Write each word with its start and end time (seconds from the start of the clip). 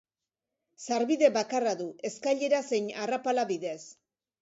Sarbide 0.85 1.29
bakarra 1.37 1.75
du, 1.83 1.89
eskailera 2.11 2.65
zein 2.73 2.91
arrapala 3.07 3.49
bidez. 3.55 3.81